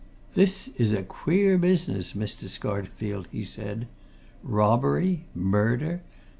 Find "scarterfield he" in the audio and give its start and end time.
2.49-3.43